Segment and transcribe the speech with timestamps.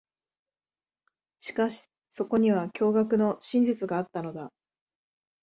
[1.37, 4.51] しかし、そこには驚愕の真実があったのだ。